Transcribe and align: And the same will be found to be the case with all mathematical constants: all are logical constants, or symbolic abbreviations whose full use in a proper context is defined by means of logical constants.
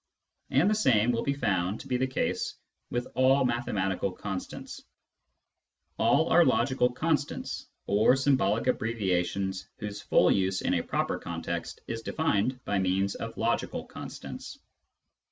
And 0.49 0.67
the 0.67 0.73
same 0.73 1.11
will 1.11 1.21
be 1.21 1.35
found 1.35 1.79
to 1.81 1.87
be 1.87 1.97
the 1.97 2.07
case 2.07 2.55
with 2.89 3.05
all 3.13 3.45
mathematical 3.45 4.11
constants: 4.11 4.81
all 5.99 6.29
are 6.29 6.43
logical 6.43 6.89
constants, 6.91 7.67
or 7.85 8.15
symbolic 8.15 8.65
abbreviations 8.65 9.67
whose 9.77 10.01
full 10.01 10.31
use 10.31 10.61
in 10.63 10.73
a 10.73 10.81
proper 10.81 11.19
context 11.19 11.81
is 11.85 12.01
defined 12.01 12.65
by 12.65 12.79
means 12.79 13.13
of 13.13 13.37
logical 13.37 13.85
constants. 13.85 14.57